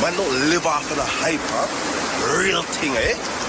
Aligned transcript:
Man 0.00 0.16
don't 0.16 0.32
live 0.48 0.66
off 0.66 0.90
of 0.90 0.96
the 0.96 1.04
hype, 1.04 1.40
huh? 1.42 2.38
Real 2.40 2.62
thing, 2.62 2.96
eh? 2.96 3.39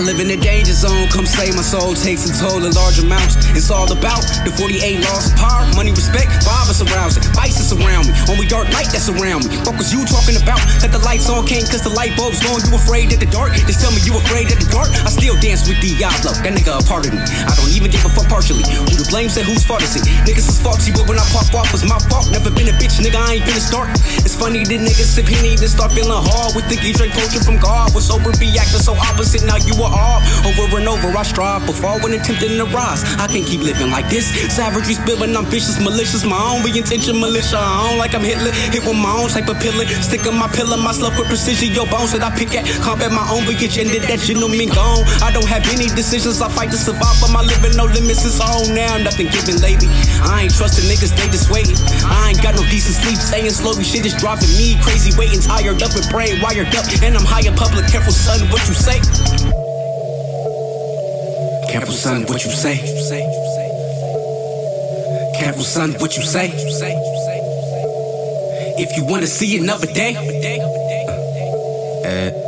I 0.00 0.02
live 0.02 0.16
in 0.16 0.32
the 0.32 0.40
danger 0.40 0.72
zone, 0.72 1.12
come 1.12 1.28
save 1.28 1.52
my 1.52 1.60
soul, 1.60 1.92
takes 1.92 2.24
a 2.24 2.32
toll 2.32 2.64
in 2.64 2.72
large 2.72 2.96
amounts. 3.04 3.36
It's 3.52 3.68
all 3.68 3.84
about 3.84 4.24
the 4.48 4.52
48 4.56 4.80
laws 5.04 5.28
of 5.28 5.36
power, 5.36 5.68
money, 5.76 5.92
respect, 5.92 6.40
violence 6.40 6.80
around 6.80 7.20
it, 7.20 7.28
vices 7.36 7.68
around 7.76 8.08
me, 8.08 8.16
only 8.32 8.48
dark 8.48 8.72
light 8.72 8.88
that's 8.88 9.12
around 9.12 9.44
me. 9.44 9.60
What 9.60 9.76
was 9.76 9.92
you 9.92 10.00
talking 10.08 10.40
about? 10.40 10.56
That 10.80 10.96
the 10.96 11.04
lights 11.04 11.28
on 11.28 11.44
came 11.44 11.68
cause 11.68 11.84
the 11.84 11.92
light 11.92 12.16
bulb's 12.16 12.40
gone, 12.40 12.64
you 12.64 12.72
afraid 12.72 13.12
of 13.12 13.20
the 13.20 13.28
dark? 13.28 13.52
Just 13.68 13.84
tell 13.84 13.92
me 13.92 14.00
you 14.00 14.16
afraid 14.16 14.48
of 14.48 14.56
the 14.56 14.72
dark? 14.72 14.88
I 15.04 15.12
still 15.12 15.36
dance 15.36 15.68
with 15.68 15.76
Diablo, 15.84 16.32
that 16.32 16.48
nigga 16.48 16.80
a 16.80 16.84
part 16.88 17.04
of 17.04 17.12
me. 17.12 17.20
I 17.20 17.52
don't 17.60 17.68
even 17.68 17.92
give 17.92 18.00
a 18.00 18.08
fuck 18.08 18.24
partially. 18.32 18.64
Blame, 19.10 19.28
say 19.28 19.42
whose 19.42 19.66
fault 19.66 19.82
is 19.82 19.98
it? 19.98 20.06
Niggas 20.22 20.46
is 20.46 20.62
faulty, 20.62 20.94
but 20.94 21.02
when 21.10 21.18
I 21.18 21.26
pop 21.34 21.50
off, 21.50 21.74
it's 21.74 21.82
my 21.82 21.98
fault. 22.06 22.30
Never 22.30 22.46
been 22.46 22.70
a 22.70 22.76
bitch, 22.78 23.02
nigga, 23.02 23.18
I 23.18 23.42
ain't 23.42 23.44
been 23.44 23.58
a 23.58 23.60
start. 23.60 23.90
It's 24.22 24.38
funny 24.38 24.62
that 24.62 24.78
niggas 24.78 25.18
sip 25.18 25.26
Henny, 25.26 25.58
then 25.58 25.66
start 25.66 25.90
feeling 25.90 26.14
hard. 26.14 26.54
With 26.54 26.70
thinking 26.70 26.94
drink 26.94 27.18
potion 27.18 27.42
from 27.42 27.58
God. 27.58 27.90
Was 27.90 28.06
sober, 28.06 28.30
be 28.38 28.54
acting 28.54 28.78
so 28.78 28.94
opposite, 28.94 29.42
now 29.42 29.58
you 29.58 29.74
are 29.82 29.90
all. 29.90 30.22
Over 30.46 30.78
and 30.78 30.86
over, 30.86 31.10
I 31.10 31.26
strive 31.26 31.66
before 31.66 31.98
when 31.98 32.14
attempting 32.14 32.54
to 32.54 32.70
rise. 32.70 33.02
I 33.18 33.26
can't 33.26 33.42
keep 33.42 33.66
living 33.66 33.90
like 33.90 34.06
this. 34.06 34.30
Savagery 34.54 34.94
spilling, 34.94 35.34
I'm 35.34 35.50
vicious, 35.50 35.82
malicious. 35.82 36.22
My 36.22 36.38
own 36.38 36.62
intention, 36.70 37.18
militia. 37.18 37.58
I 37.58 37.90
don't 37.90 37.98
like 37.98 38.14
I'm 38.14 38.22
Hitler. 38.22 38.54
Hit 38.70 38.86
with 38.86 38.94
my 38.94 39.10
own 39.10 39.26
type 39.26 39.50
of 39.50 39.58
pillar. 39.58 39.90
Stick 40.06 40.22
on 40.30 40.38
my 40.38 40.46
pillar, 40.54 40.78
my 40.78 40.94
sluff 40.94 41.18
with 41.18 41.26
precision. 41.26 41.74
Your 41.74 41.90
bones 41.90 42.14
that 42.14 42.22
I 42.22 42.30
pick 42.30 42.54
at. 42.54 42.62
Combat 42.78 43.10
my 43.10 43.26
own 43.26 43.42
agenda 43.50 43.98
that 44.06 44.30
you 44.30 44.38
know 44.38 44.46
me 44.46 44.70
gone. 44.70 45.02
I 45.18 45.34
don't 45.34 45.50
have 45.50 45.66
any 45.74 45.90
decisions. 45.98 46.38
I 46.38 46.46
fight 46.46 46.70
to 46.70 46.78
survive 46.78 47.18
but 47.18 47.34
my 47.34 47.42
living. 47.42 47.74
No 47.74 47.90
limits, 47.90 48.22
is 48.22 48.38
on 48.38 48.70
now. 48.70 48.99
Nothing 49.02 49.28
given 49.32 49.56
lately. 49.62 49.88
I 50.20 50.44
ain't 50.44 50.54
trusting 50.54 50.84
niggas, 50.84 51.16
they 51.16 51.26
just 51.32 51.50
waiting. 51.50 51.76
I 52.04 52.30
ain't 52.30 52.42
got 52.42 52.54
no 52.54 52.62
decent 52.68 53.00
sleep. 53.00 53.16
Saying 53.16 53.50
slowly, 53.50 53.82
shit 53.82 54.04
is 54.04 54.14
dropping 54.14 54.52
me. 54.60 54.76
Crazy 54.82 55.16
waiting, 55.16 55.40
tired 55.40 55.82
up 55.82 55.92
and 55.96 56.04
brain 56.10 56.40
wired 56.42 56.68
up. 56.76 56.84
And 57.02 57.16
I'm 57.16 57.24
high 57.24 57.46
in 57.48 57.54
public. 57.56 57.86
Careful, 57.88 58.12
son, 58.12 58.40
what 58.50 58.60
you 58.68 58.74
say. 58.74 59.00
Careful, 61.72 61.94
son, 61.94 62.26
what 62.28 62.44
you 62.44 62.50
say. 62.50 62.76
Careful, 65.38 65.64
son, 65.64 65.92
what 65.98 66.16
you 66.16 66.22
say. 66.22 66.52
If 68.76 68.96
you 68.96 69.04
wanna 69.04 69.26
see 69.26 69.56
another 69.56 69.86
day. 69.86 70.16
Uh, 72.04 72.40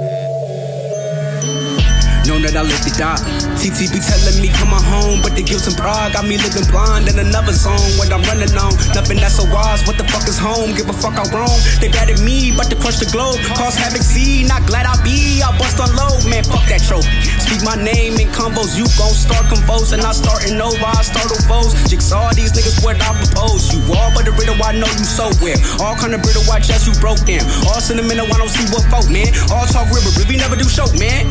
that 2.43 2.57
I 2.59 2.63
live 2.67 2.83
to 2.83 2.93
die. 2.99 3.23
TT 3.63 3.87
be 3.95 4.03
telling 4.03 4.43
me 4.43 4.51
come 4.51 4.75
on 4.75 4.83
home, 4.83 5.23
but 5.23 5.32
guilt 5.53 5.69
and 5.69 5.77
pride 5.77 6.17
got 6.17 6.25
me 6.25 6.41
living 6.41 6.65
blind 6.73 7.05
in 7.13 7.21
another 7.21 7.53
zone 7.53 7.93
when 8.01 8.09
I'm 8.09 8.25
running 8.25 8.49
on. 8.57 8.73
Nothing 8.97 9.21
that's 9.21 9.37
so 9.37 9.45
wise, 9.53 9.85
what 9.85 10.01
the 10.01 10.09
fuck 10.09 10.25
is 10.25 10.41
home? 10.41 10.73
Give 10.73 10.89
a 10.89 10.97
fuck 10.97 11.21
I'm 11.21 11.29
wrong. 11.29 11.61
They 11.77 11.93
bad 11.93 12.09
at 12.09 12.25
me, 12.25 12.57
but 12.57 12.73
to 12.73 12.77
crush 12.81 12.97
the 12.97 13.09
globe. 13.13 13.37
Cause 13.53 13.77
havoc, 13.77 14.01
see, 14.01 14.49
not 14.49 14.65
glad 14.65 14.89
I 14.89 14.97
be. 15.05 15.45
I 15.45 15.53
bust 15.61 15.77
on 15.77 15.93
low, 15.93 16.17
man, 16.25 16.41
fuck 16.49 16.65
that 16.73 16.81
trophy. 16.81 17.05
Speak 17.37 17.61
my 17.69 17.77
name 17.77 18.17
in 18.17 18.33
combos, 18.33 18.81
you 18.81 18.89
gon' 18.97 19.13
start 19.13 19.45
convulsing. 19.53 20.01
I 20.01 20.17
start 20.17 20.41
starting 20.41 20.57
over, 20.57 20.89
I 20.89 21.05
start 21.05 21.29
on 21.29 21.43
foes. 21.45 21.77
Jigsaw 21.85 22.33
these 22.33 22.57
niggas 22.57 22.81
what 22.81 22.97
I 23.05 23.13
propose. 23.21 23.69
You 23.77 23.85
all 23.93 24.09
but 24.17 24.25
the 24.25 24.33
riddle, 24.33 24.57
I 24.57 24.73
know 24.73 24.89
you 24.89 25.05
so 25.05 25.29
well. 25.45 25.61
All 25.85 25.93
kind 26.01 26.17
of 26.17 26.25
brittle, 26.25 26.49
I 26.49 26.65
chest 26.65 26.89
you 26.89 26.97
broke 26.97 27.21
down. 27.29 27.45
All 27.69 27.77
sentimental, 27.85 28.25
I 28.25 28.41
don't 28.41 28.49
see 28.49 28.65
what 28.73 28.89
folk, 28.89 29.13
man. 29.13 29.29
All 29.53 29.69
talk 29.69 29.93
river, 29.93 30.17
really 30.17 30.41
never 30.41 30.57
do 30.57 30.65
show, 30.65 30.89
man. 30.97 31.29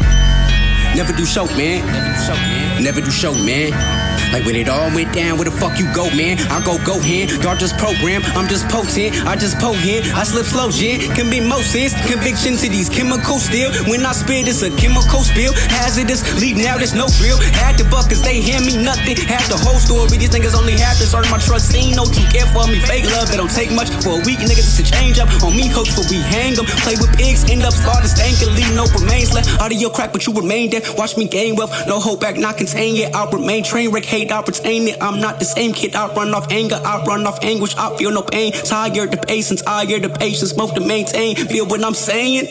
Never 0.94 1.14
do 1.14 1.26
show, 1.26 1.46
man. 1.58 1.82
Never 1.90 2.12
do 2.14 2.22
show, 2.22 2.36
man. 2.36 2.84
Never 2.84 3.02
do 3.02 3.12
show, 3.12 3.34
man. 3.34 4.11
Like 4.32 4.46
when 4.46 4.56
it 4.56 4.68
all 4.68 4.90
went 4.96 5.14
down, 5.14 5.38
where 5.38 5.46
the 5.46 5.54
fuck 5.54 5.78
you 5.78 5.86
go, 5.94 6.10
man? 6.16 6.40
I 6.50 6.64
go 6.64 6.80
go 6.82 7.00
here, 7.00 7.28
y'all 7.44 7.56
just 7.56 7.78
program. 7.78 8.24
I'm 8.34 8.48
just 8.48 8.68
potent, 8.68 9.14
I 9.28 9.36
just 9.36 9.60
potent. 9.60 10.08
I 10.18 10.24
slip 10.24 10.48
slow, 10.48 10.72
gin, 10.72 11.04
commit 11.14 11.46
more 11.46 11.62
sins. 11.62 11.94
Conviction 12.10 12.58
to 12.58 12.68
these 12.70 12.90
chemicals 12.90 13.46
still. 13.46 13.70
When 13.86 14.02
I 14.06 14.14
spit, 14.18 14.48
it's 14.48 14.64
a 14.64 14.72
chemical 14.74 15.22
spill. 15.22 15.54
Hazardous, 15.54 16.26
leave 16.42 16.58
now, 16.58 16.78
there's 16.82 16.98
no 16.98 17.06
drill. 17.22 17.38
Had 17.54 17.78
the 17.78 17.86
buck, 17.86 18.10
cause 18.10 18.24
they 18.24 18.42
hand 18.42 18.66
me 18.66 18.82
nothing. 18.82 19.20
Had 19.30 19.46
the 19.52 19.60
whole 19.62 19.78
story, 19.78 20.18
these 20.18 20.34
niggas 20.34 20.58
only 20.58 20.74
half 20.74 20.98
to 20.98 21.06
earn 21.14 21.30
my 21.30 21.38
trust. 21.38 21.76
Ain't 21.76 21.96
no 21.96 22.08
true 22.08 22.26
care 22.34 22.48
for 22.50 22.66
me. 22.66 22.80
Fake 22.82 23.06
love, 23.12 23.30
it 23.30 23.38
don't 23.38 23.52
take 23.52 23.72
much 23.72 23.92
for 24.02 24.18
a 24.18 24.22
week, 24.24 24.40
niggas 24.42 24.72
just 24.72 24.78
to 24.80 24.84
change 24.88 25.20
up. 25.20 25.28
On 25.44 25.52
me, 25.56 25.68
hooks, 25.68 25.96
but 25.96 26.08
we 26.10 26.18
hang 26.32 26.56
them. 26.56 26.66
Play 26.88 26.96
with 26.96 27.12
pigs, 27.18 27.44
end 27.50 27.64
up 27.64 27.74
scarred 27.74 28.06
and 28.06 28.56
leave 28.56 28.74
no 28.74 28.86
remains 28.96 29.34
left. 29.34 29.60
Out 29.60 29.72
of 29.72 29.80
your 29.80 29.92
crack, 29.92 30.14
but 30.14 30.26
you 30.26 30.34
remain 30.34 30.70
there. 30.70 30.82
Watch 30.98 31.18
me 31.18 31.28
gain 31.28 31.56
wealth, 31.56 31.72
no 31.88 32.00
hope 32.00 32.22
back, 32.22 32.38
not 32.38 32.58
contain 32.58 32.96
yet. 32.96 33.16
I'll 33.16 33.30
remain 33.30 33.64
train 33.64 33.92
wreck, 33.92 34.06
hate, 34.06 34.21
Retain 34.30 34.88
it. 34.88 35.02
I'm 35.02 35.20
not 35.20 35.40
the 35.40 35.46
same 35.46 35.74
kid, 35.74 35.96
I 35.96 36.14
run 36.14 36.34
off 36.34 36.52
anger, 36.52 36.76
I 36.76 37.04
run 37.06 37.26
off 37.26 37.44
anguish, 37.44 37.76
I 37.76 37.96
feel 37.98 38.12
no 38.12 38.22
pain. 38.22 38.52
Tired 38.52 39.12
the 39.12 39.18
patience, 39.18 39.62
tired 39.62 40.04
the 40.04 40.10
patience, 40.10 40.52
smoke 40.52 40.76
to 40.76 40.82
maintain. 40.82 41.36
Feel 41.36 41.66
what 41.68 41.84
I'm 41.84 41.94
saying? 41.94 42.46